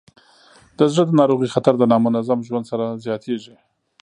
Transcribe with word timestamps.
د 0.77 0.79
زړه 0.93 1.03
ناروغیو 1.19 1.53
خطر 1.55 1.73
د 1.77 1.83
نامنظم 1.91 2.39
ژوند 2.47 2.65
سره 2.71 2.85
زیاتېږي. 3.05 3.55